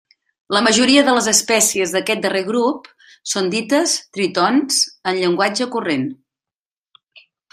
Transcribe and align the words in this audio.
La 0.55 0.61
majoria 0.67 1.01
de 1.09 1.13
les 1.15 1.27
espècies 1.31 1.91
d'aquest 1.95 2.23
darrer 2.23 2.41
grup 2.47 2.89
són 3.35 3.51
dites 3.55 3.95
tritons 4.19 4.81
en 5.13 5.21
llenguatge 5.21 5.69
corrent. 5.77 6.09